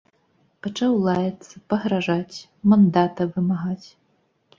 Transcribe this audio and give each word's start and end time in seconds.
Пачаў 0.67 0.95
лаяцца, 1.07 1.55
пагражаць, 1.73 2.37
мандата 2.73 3.29
вымагаць. 3.37 3.87